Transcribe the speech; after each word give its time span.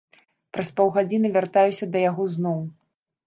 Праз 0.55 0.69
паўгадзіны 0.77 1.31
вяртаюся 1.35 1.85
да 1.97 2.03
яго 2.09 2.23
зноў. 2.39 2.59